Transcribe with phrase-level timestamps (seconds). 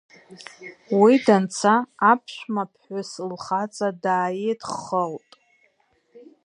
[0.99, 1.73] Уи данца,
[2.11, 5.31] аԥшәма ԥҳәыс лхаҵа дааидххылт.